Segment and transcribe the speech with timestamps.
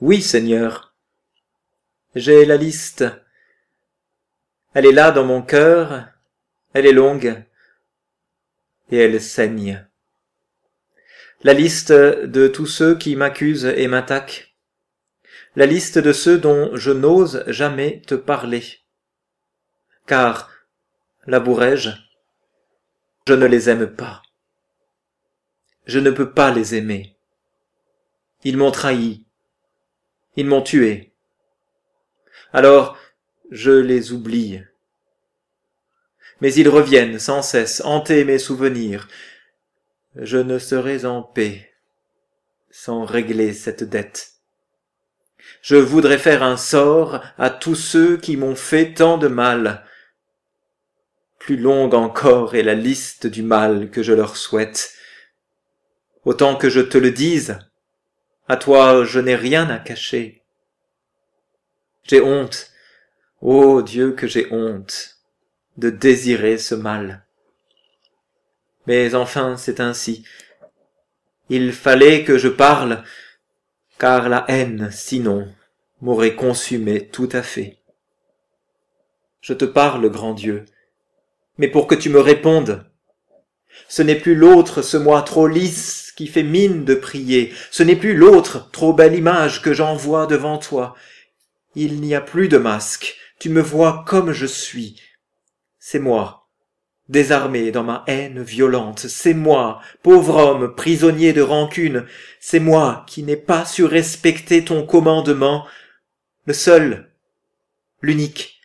[0.00, 0.94] Oui, Seigneur.
[2.14, 3.04] J'ai la liste.
[4.74, 6.08] Elle est là dans mon cœur,
[6.74, 7.42] elle est longue,
[8.90, 9.88] et elle saigne.
[11.42, 14.54] La liste de tous ceux qui m'accusent et m'attaquent.
[15.54, 18.64] La liste de ceux dont je n'ose jamais te parler.
[20.06, 20.50] Car,
[21.26, 21.90] l'avouerai-je,
[23.26, 24.20] je ne les aime pas.
[25.86, 27.16] Je ne peux pas les aimer.
[28.44, 29.25] Ils m'ont trahi.
[30.36, 31.12] Ils m'ont tué.
[32.52, 32.98] Alors,
[33.50, 34.60] je les oublie.
[36.40, 39.08] Mais ils reviennent sans cesse hanter mes souvenirs.
[40.14, 41.72] Je ne serai en paix
[42.70, 44.34] sans régler cette dette.
[45.62, 49.84] Je voudrais faire un sort à tous ceux qui m'ont fait tant de mal.
[51.38, 54.92] Plus longue encore est la liste du mal que je leur souhaite.
[56.24, 57.58] Autant que je te le dise,
[58.48, 60.42] à toi je n'ai rien à cacher.
[62.04, 62.70] J'ai honte,
[63.40, 65.16] ô Dieu que j'ai honte,
[65.76, 67.24] de désirer ce mal.
[68.86, 70.24] Mais enfin c'est ainsi.
[71.48, 73.04] Il fallait que je parle,
[73.98, 75.52] car la haine, sinon,
[76.00, 77.78] m'aurait consumé tout à fait.
[79.40, 80.64] Je te parle, grand Dieu,
[81.58, 82.84] mais pour que tu me répondes.
[83.88, 87.94] Ce n'est plus l'autre, ce moi trop lisse, qui fait mine de prier, ce n'est
[87.94, 90.96] plus l'autre, trop belle image que j'envoie devant toi.
[91.74, 95.00] Il n'y a plus de masque, tu me vois comme je suis.
[95.78, 96.48] C'est moi,
[97.10, 102.06] désarmé dans ma haine violente, c'est moi, pauvre homme, prisonnier de rancune,
[102.40, 105.66] c'est moi qui n'ai pas su respecter ton commandement,
[106.46, 107.10] le seul,
[108.00, 108.62] l'unique.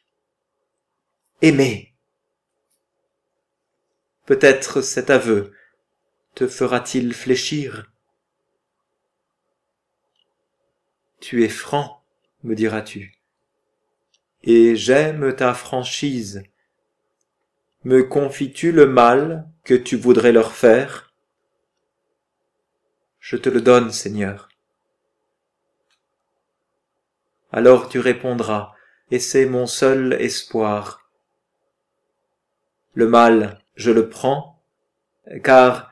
[1.42, 1.94] Aimer.
[4.26, 5.52] Peut-être cet aveu
[6.36, 7.92] te fera-t-il fléchir?
[11.20, 12.04] Tu es franc,
[12.44, 13.14] me diras-tu,
[14.44, 16.44] et j'aime ta franchise.
[17.84, 21.14] Me confies-tu le mal que tu voudrais leur faire?
[23.20, 24.50] Je te le donne, Seigneur.
[27.52, 28.74] Alors tu répondras,
[29.12, 31.10] et c'est mon seul espoir.
[32.94, 34.64] Le mal, je le prends,
[35.44, 35.91] car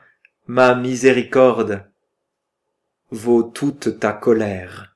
[0.52, 1.84] ma miséricorde
[3.12, 4.89] vaut toute ta colère.